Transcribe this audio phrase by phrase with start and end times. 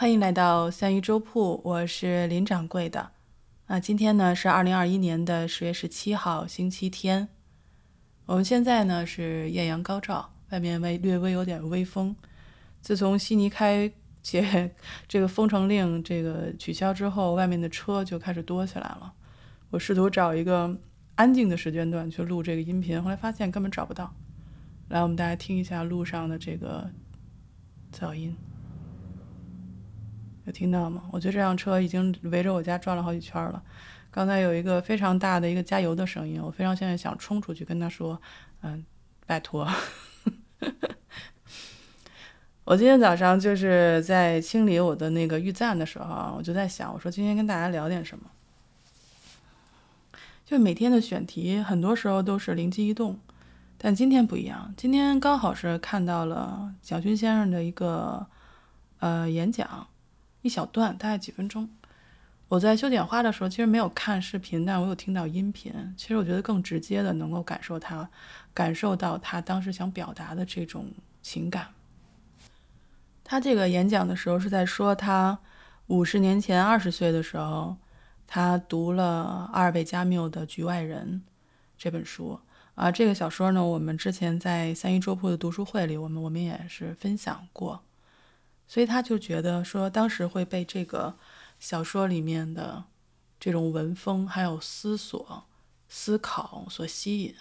[0.00, 3.10] 欢迎来到三鱼粥铺，我是林掌柜的。
[3.66, 7.28] 啊，今天呢是二零二一年的十月十七号，星期天。
[8.24, 12.14] 我们现在呢是艳阳高照，外面微略微有点微风。
[12.80, 13.90] 自从悉尼开
[14.22, 14.72] 解
[15.08, 19.12] 这个封城令这个取消之后，外面的车就开始多起来了。
[19.70, 20.78] 我试图找一个
[21.16, 24.14] 安静的时间段去录这个音频，后来发现根本找不到。
[24.90, 26.88] 来，我们大家听一下路上的这个
[27.92, 28.36] 噪音。
[30.48, 31.02] 有听到吗？
[31.12, 33.62] 我觉得这辆车已经围着我家转了好几圈了。
[34.10, 38.18] 刚才有一个非常大的一个加油的声音，我非常现在想冲出去跟他说
[38.64, 38.82] ：“嗯，
[39.26, 39.68] 拜托。
[42.64, 48.24] ”我今天早上就是在清理我的那个预赞的时候，我就在想，我说今天跟大家聊点什么。
[50.46, 53.18] 就每天的选题，很多时候都是灵机一动，
[53.76, 54.72] 但今天不一样。
[54.78, 58.26] 今天刚好是看到了蒋勋先生的一个
[59.00, 59.86] 呃演讲。
[60.42, 61.68] 一小段，大概几分钟。
[62.48, 65.72] 我在修剪花的时候，其实没有看视频，但我有听到音频。
[65.98, 68.08] 其实我觉得更直接的能够感受他，
[68.54, 70.86] 感受到他当时想表达的这种
[71.20, 71.68] 情感。
[73.22, 75.38] 他这个演讲的时候是在说他
[75.88, 77.76] 五十年前二十岁的时候，
[78.26, 81.22] 他读了阿尔贝·加缪的《局外人》
[81.76, 82.40] 这本书
[82.74, 82.90] 啊。
[82.90, 87.82] 这个小说呢，我们之前在三一桌铺的读书会里，我们我们也是分享过。
[88.68, 91.16] 所以他就觉得说，当时会被这个
[91.58, 92.84] 小说里面的
[93.40, 95.44] 这种文风还有思索、
[95.88, 97.34] 思考所吸引，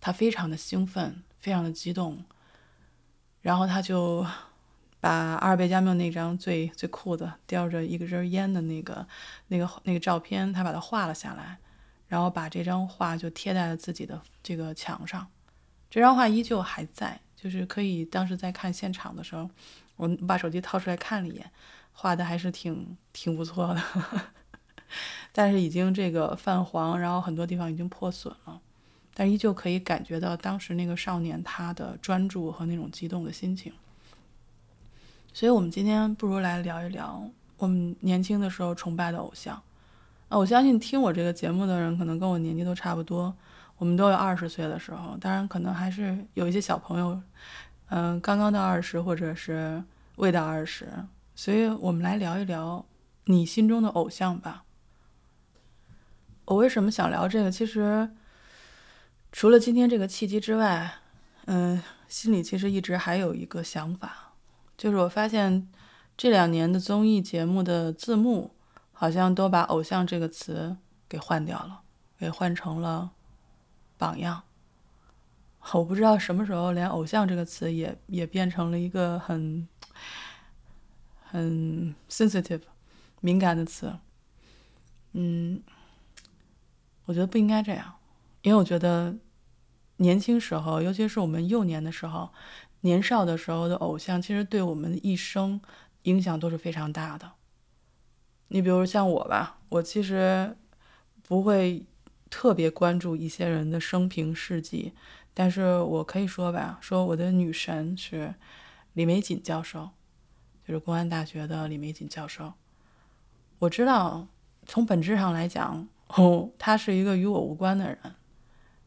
[0.00, 2.24] 他非常的兴奋，非常的激动。
[3.40, 4.26] 然后他就
[4.98, 9.06] 把阿尔贝·加缪那张最最酷的叼着一根烟的那个、
[9.46, 11.58] 那个、那个照片，他把它画了下来，
[12.08, 15.28] 然后把这张画就贴在了自己的这个墙上。
[15.88, 19.48] 这张画依旧还在，就是可以当时在看现场的时候。
[19.98, 21.50] 我把手机掏出来看了一眼，
[21.94, 23.82] 画的还是挺挺不错的，
[25.32, 28.60] 但是已经这个泛黄，然后很多地方已经破损了，
[29.14, 33.72] 但依旧可以感觉到当时那个少年他的专注和那种激动的心情。
[35.32, 39.62] 所以，我们今天不如来聊一聊我们年轻的时候崇拜的偶像。
[40.28, 43.34] 啊，我相信听我这个节目的人可能跟我年纪都差不多，
[43.78, 47.20] 我们都有二十岁的时候，当然可能还是有一些小朋友。
[47.90, 49.80] 嗯，刚刚到二十，或者是
[50.16, 50.88] 未到二十，
[51.36, 52.84] 所以我们来聊一聊
[53.26, 54.64] 你心中的偶像吧。
[56.46, 57.48] 我为什么想聊这个？
[57.48, 58.10] 其实
[59.30, 60.94] 除了今天这个契机之外，
[61.44, 64.32] 嗯，心里其实一直还有一个想法，
[64.76, 65.68] 就是我发现
[66.16, 68.55] 这两年的综艺节目的字幕
[68.98, 70.74] 好像都把“偶像”这个词
[71.06, 71.82] 给换掉了，
[72.18, 73.10] 给换成了
[73.98, 74.42] “榜样”。
[75.74, 79.68] 我不知道什么时候连“偶像”这个词也也变成了一个很
[81.22, 82.62] 很 sensitive
[83.20, 83.98] 敏感的词。
[85.12, 85.62] 嗯，
[87.04, 87.96] 我觉得不应该这样，
[88.40, 89.14] 因为我觉得
[89.96, 92.32] 年轻时候，尤其是我们幼年的时候、
[92.80, 95.60] 年少的时候的偶像，其实对我们一生
[96.04, 97.32] 影响都是非常大的。
[98.48, 100.56] 你比如像我吧，我其实
[101.22, 101.84] 不会
[102.30, 104.92] 特别关注一些人的生平事迹。
[105.34, 108.34] 但是我可以说吧，说我的女神是
[108.94, 109.90] 李玫瑾教授，
[110.66, 112.54] 就是公安大学的李玫瑾教授。
[113.58, 114.28] 我知道，
[114.64, 117.98] 从本质上来讲，哦，他是一个与我无关的人，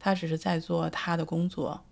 [0.00, 1.84] 他只是在做他的工作。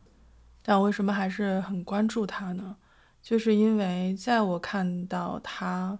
[0.62, 2.76] 但我为什么还是很关注他呢？
[3.22, 5.98] 就是因为在我看到他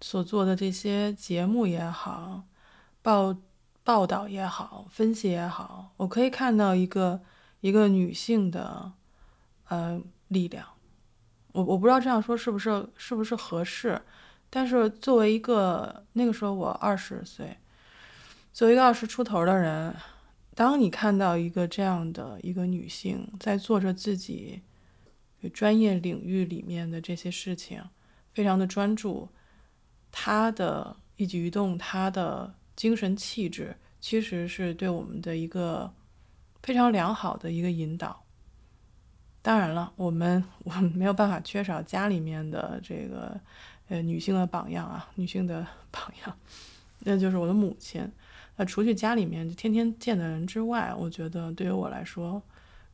[0.00, 2.44] 所做的这些节目也好，
[3.02, 3.36] 报
[3.82, 7.20] 报道也好，分析也好，我可以看到一个。
[7.62, 8.92] 一个女性的，
[9.68, 10.64] 呃，力量，
[11.52, 14.00] 我我不知道这样说是不是是不是合适，
[14.50, 17.56] 但是作为一个那个时候我二十岁，
[18.52, 19.92] 作为一个二十出头的人，
[20.54, 24.62] 当你看到一个这样的一个女性在做着自己
[25.52, 27.82] 专业领域里面的这些事情，
[28.32, 29.28] 非常的专注，
[30.18, 35.92] 她的一举一动，她的精神气质，其实是对我们的一个。
[36.62, 38.24] 非常良好的一个引导。
[39.40, 43.40] 当然了，我们我们没有办法缺少家里面的这个
[43.86, 46.36] 呃女性的榜样啊，女性的 榜样，
[47.04, 48.10] 那就是我的母亲。
[48.56, 52.42] 那除去家里面天天见的人之外，我觉得对于我来说，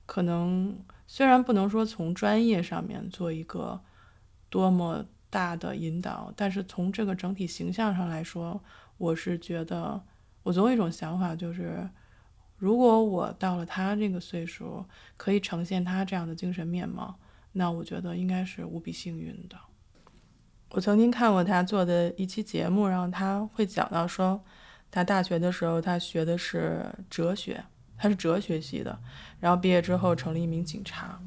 [0.04, 3.80] 可能虽然不能说从专业上面做一个
[4.50, 5.02] 多么
[5.32, 8.62] 大的引导，但是从这个整体形象上来说，
[8.98, 10.00] 我是觉得
[10.44, 11.90] 我总有一种想法，就是。
[12.58, 14.86] 如果我到了他这个岁数，
[15.16, 17.18] 可以呈现他这样的精神面貌，
[17.50, 19.56] 那我觉得应该是无比幸运的。
[20.70, 24.40] 我曾经看过他做的一期节目，然后他会讲到说，
[24.92, 27.64] 他大学的时候他学的是哲学，
[27.98, 28.96] 他是哲学系的，
[29.40, 31.20] 然后毕业之后成了一名警察，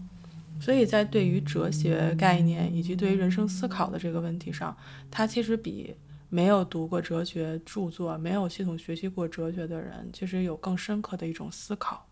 [0.59, 4.75] 所以在对于哲学概念以及对于人生思考的这个问题上，
[5.11, 5.95] 他其实比
[6.29, 12.07] 没有读过哲学著作、没有系统学习过哲学的人，其实有更深刻的一种思考。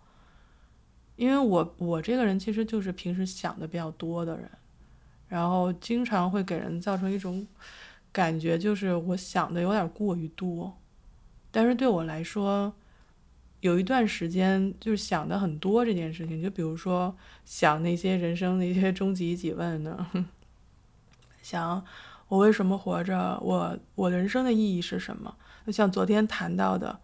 [1.16, 4.50] 因为我我这个人其实就是平时想的比较多的人。
[5.30, 7.48] 然后经常会给人造成一种
[8.12, 10.78] 感觉，就是我想的有点过于多。
[11.50, 12.72] 但是对我来说，
[13.64, 17.16] 有一段时间就是想的很多这件事情，就比如说
[17.46, 20.06] 想那些人生的一些终极几问呢，
[21.42, 21.82] 想
[22.28, 25.34] 我为什么活着，我我人生的意义是什么？
[25.66, 27.00] 就像昨天谈到的，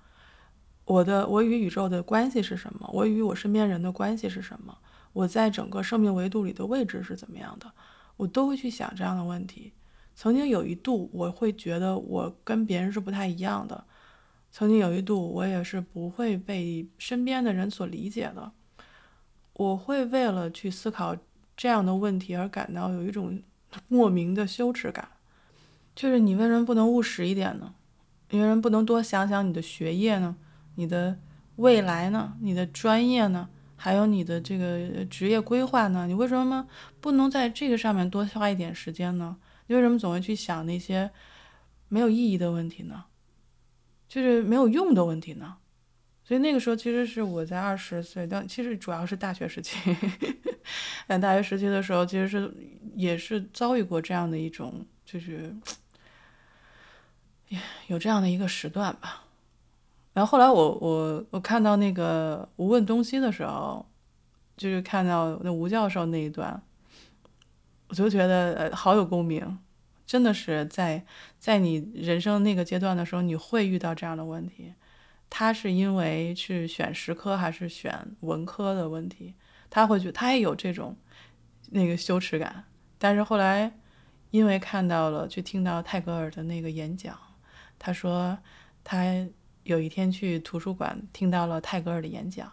[0.83, 2.89] 我的我与宇宙的关系是什么？
[2.91, 4.77] 我与我身边人的关系是什么？
[5.13, 7.71] 我在整个生命维度里的位置是怎么样的？
[8.17, 9.71] 我都会去想这样的问题。
[10.13, 13.85] 曾经有一度，我会觉得我跟别人是不太一样的。
[14.51, 18.51] 曾经有一度，我也是不会被身边的人所理解的。
[19.53, 21.15] 我会为了去思考
[21.55, 23.41] 这样的问题而感到有一种
[23.87, 25.09] 莫名的羞耻感。
[25.95, 27.73] 就是你为什么不能务实一点呢？
[28.29, 30.37] 你为什么不能多想想你的学业呢？
[30.75, 31.19] 你的
[31.57, 32.37] 未来呢？
[32.39, 33.49] 你的专业呢？
[33.75, 36.07] 还有你的这个职业规划呢？
[36.07, 36.67] 你为什么
[37.01, 39.37] 不能在这个上面多花一点时间呢？
[39.67, 41.11] 你为什么总会去想那些
[41.89, 43.05] 没有意义的问题呢？
[44.09, 45.55] 就是没有用的问题呢？
[46.25, 49.77] 所以那个时候其实是我在二十岁，但其实主要是大学时期。
[51.07, 52.53] 但 大学时期的时候，其实是
[52.95, 55.55] 也是遭遇过这样的一种，就是
[57.87, 59.23] 有这样的一个时段吧。
[60.13, 63.85] 然后后来我我我看到那个无问东西的时候，
[64.57, 66.61] 就是看到那吴教授那一段，
[67.87, 69.57] 我就觉得呃好有共鸣，
[70.09, 71.05] 真的是在
[71.37, 74.73] 在你人生那个阶段的时候，你会遇到这样的问题。
[75.29, 79.35] 他是因为是选实科还是选文科的问题，
[79.69, 80.97] 他会觉得他也有这种
[81.69, 82.63] 那个羞耻感。
[82.97, 83.71] 但是后来
[84.31, 87.15] 因为看到了，去听到泰戈尔的那个演讲，
[87.77, 88.39] 他说
[88.83, 89.27] 他。
[89.63, 92.51] 有一天去图书馆听到了泰戈尔的演讲，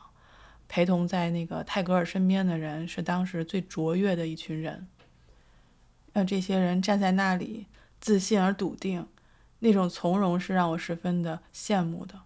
[0.69, 4.87] 陪同在那个泰戈尔身边的人是当时最卓越的一群人。
[6.17, 7.67] 让这些人站在那里，
[8.01, 9.07] 自信而笃定，
[9.59, 12.23] 那种从容是让我十分的羡慕的。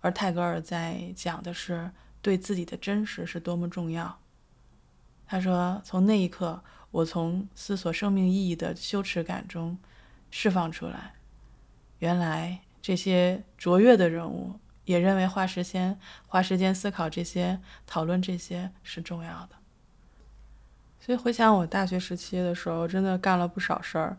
[0.00, 1.90] 而泰戈尔在讲的是
[2.22, 4.18] 对自己的真实是多么重要。
[5.26, 9.76] 他说：“从那一刻，我从思索生命意义的羞耻感中
[10.30, 11.12] 释放出来，
[11.98, 19.59] 原来。”这些卓越的人物也认为花时间、花时间思考这些、讨论这些是重要的。
[21.10, 24.16] 所以回想我大学时期的时候，真的干了不少事儿，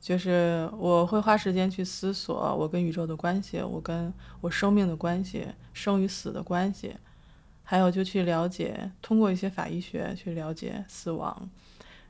[0.00, 6.94] 就是我会花时间去思索我跟宇宙的关系，我跟我生命的关系、生与死的关系，
[7.64, 11.50] 还有就去了解，通过一些法医学去了解死亡，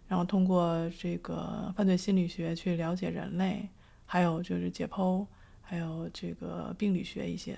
[0.06, 3.70] 然后通过这个犯罪心理学去了解人类，
[4.04, 5.24] 还有就是解剖。
[5.62, 7.56] 还有这个病理学一些，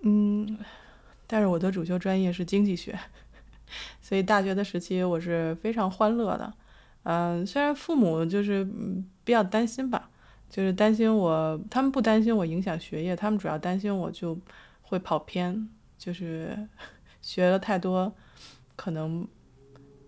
[0.00, 0.58] 嗯，
[1.28, 2.98] 但是我的主修专业是经济学，
[4.00, 6.52] 所以大学的时期我是非常欢乐的。
[7.02, 8.64] 嗯，虽然父母就是
[9.24, 10.10] 比较担心吧，
[10.50, 14.38] 就是担心我，他们不担心我影响学业，他们主要担心我就
[14.82, 16.68] 会跑偏，就是
[17.22, 18.12] 学了太多
[18.76, 19.26] 可能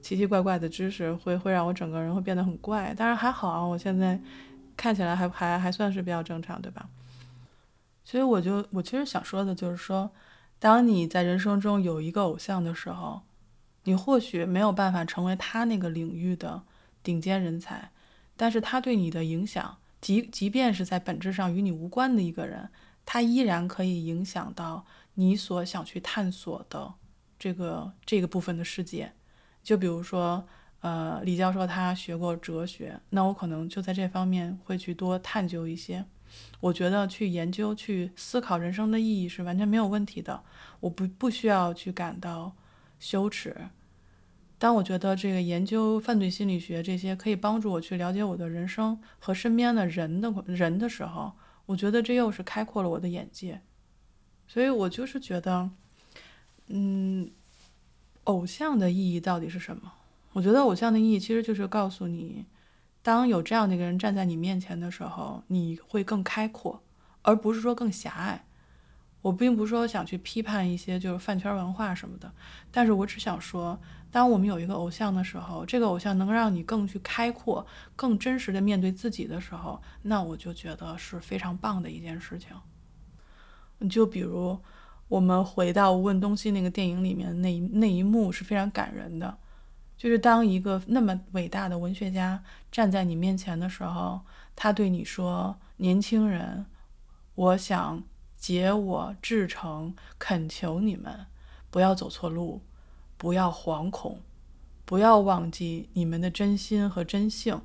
[0.03, 2.95] 奇奇怪怪的知识，会会让我整个人会变得很怪。
[2.97, 4.21] 但是还好啊，我现在
[4.77, 6.89] 看起来还还还算是比较正常，对吧？
[8.05, 10.11] 所以我就我其实想说的就是说，
[10.59, 13.23] 当你在人生中有一个偶像的时候，
[13.85, 16.63] 你或许没有办法成为他那个领域的
[17.03, 17.91] 顶尖人才，
[18.37, 22.69] 但是他对你的影响，即即便是在本质上与你无关的一个人，
[23.05, 24.85] 他依然可以影响到
[25.15, 26.95] 你所想去探索的
[27.39, 29.13] 这个这个部分的世界。
[29.63, 30.47] 就比如说，
[30.81, 36.05] 呃，李教授他学过哲学，那我可能就在这方面会去多探究一些。
[36.61, 40.43] 我觉得去研究、去思考人生的意义是完全没有问题的，
[40.81, 42.55] 我不不需要去感到
[43.03, 43.57] 羞耻。
[44.61, 51.33] 当我觉得这个研究犯罪心理学这些可以帮助我去了解我的人生和身边的人的人的时候，
[51.67, 53.61] 我觉得这又是开阔了我的眼界。
[54.47, 55.69] 所以我就是觉得，
[56.69, 57.29] 嗯，
[58.25, 59.93] 偶像的意义到底是什么？
[60.35, 62.47] 我觉得偶像的意义其实就是告诉你。
[63.03, 66.81] 当有这样的一个人站在你面前的时候，你会更开阔，
[67.23, 68.45] 而不是说更狭隘。
[69.23, 72.31] 我并不是说想去批判一些就是饭圈文化什么的，
[72.73, 77.65] 但是我只想说，当我们有一个偶像的时候，这个偶像能让你更去开阔、
[77.95, 82.51] 更真实的面对自己的时候，那我就觉得是非常棒的一件事情。
[83.89, 84.59] 就比如
[85.07, 89.39] 我们回到《无问东西》那个电影里面那一那一幕是非常感人的，
[89.97, 94.21] 就是当一个那么伟大的文学家站在你面前的时候，
[94.57, 96.67] 他对你说：“年轻人，
[97.37, 98.03] 我想。”
[98.43, 101.27] 解我至诚，恳求你们
[101.71, 102.61] 不要走错路，
[103.17, 104.21] 不要惶恐，
[104.85, 107.63] 不要忘记你们的真心和真性。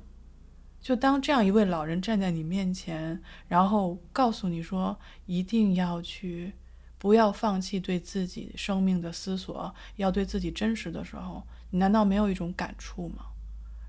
[0.80, 6.52] 就当这样一位老人站在你面前，然后告诉你说一定要去，
[6.96, 13.26] 不要放弃对自己生命的思索，要对自己真实的时候，你难道没有一种感触吗？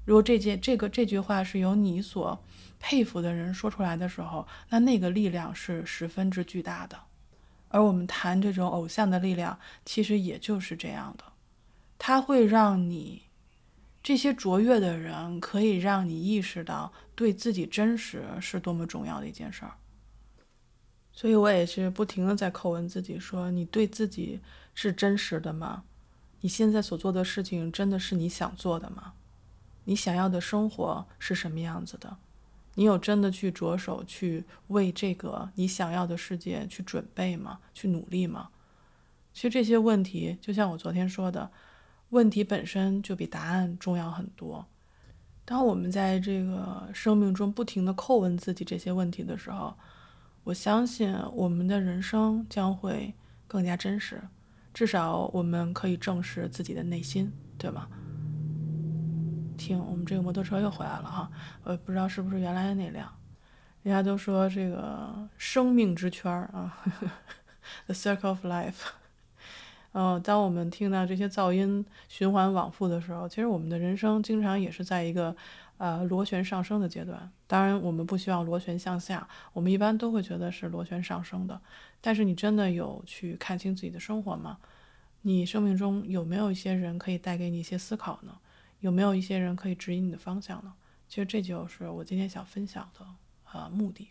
[0.05, 2.43] 如果这件这个这句话是由你所
[2.79, 6.99] 佩服的人说出来的时候，那那个力量是十分之巨大的。
[7.67, 11.23] 而我们谈这种偶像的力量，其实也就是这样的，
[11.99, 13.23] 它会让你
[14.01, 19.73] 这些卓越的人可以让你意识到对自己真实是多么重要的一件事儿。
[21.11, 24.39] 所以我也是不停的在叩问自己：说你对自己
[24.73, 25.83] 是真实的吗？
[26.41, 29.13] 你现在所做的事情真的是你想做的吗？
[29.89, 32.15] 你想要的生活是什么样子的？
[32.75, 37.59] 你有真的去着手去为这个你想要的世界去准备吗？
[37.73, 38.49] 去努力吗？
[39.33, 41.49] 其实这些问题，就像我昨天说的，
[42.09, 44.63] 问题本身就比答案重要很多。
[45.43, 49.75] 当我们在这个生命中不停的叩问自己这些问题的时候，
[50.43, 53.11] 我相信我们的人生将会
[53.47, 54.21] 更加真实。
[54.71, 57.87] 至少我们可以正视自己的内心，对吗？
[59.59, 61.29] 听，我们这个摩托车又回来了哈，
[61.65, 63.13] 呃，不知道是不是原来的那辆。
[63.83, 66.81] 人家都说这个生命之圈儿啊
[67.85, 68.87] ，the circle of life。
[69.91, 75.35] 呃，当我们听到这些噪音循环往复的时候，其实我们的人生经常也是在一个
[75.77, 77.29] 呃螺旋上升的阶段。
[77.45, 81.59] 当然，我们不希望螺旋向下，我们一般都会觉得是螺旋上升的。
[81.99, 84.57] 但是，你真的有去看清自己的生活吗？
[85.23, 88.33] 你生命中有没有一些人可以带给你一些思考呢？
[88.79, 90.73] 有没有一些人可以指引你的方向呢？
[91.07, 93.05] 其实这就是我今天想分享的
[93.51, 94.09] 呃目的。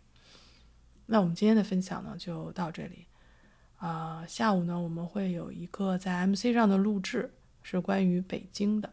[1.06, 3.06] 那我们今天的分享呢就到这里。
[3.76, 7.32] 啊，下午呢我们会有一个在 MC 上的录制，
[7.62, 8.92] 是关于北京的。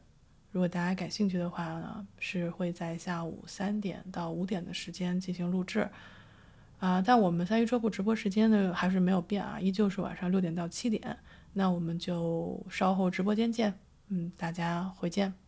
[0.52, 5.90] 如果大家感兴趣的话呢，是会在下午三点到五点的时间进行录制。
[6.78, 11.18] 啊，但我们三鱼车库直播时间呢还是没有变啊，依旧是晚上六点到七点。
[11.54, 13.74] 那我们就稍后直播间见。
[14.10, 15.45] 嗯，大家回见。